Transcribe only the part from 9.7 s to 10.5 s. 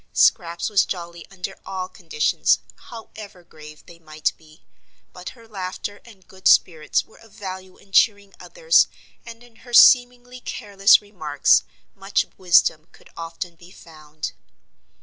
seemingly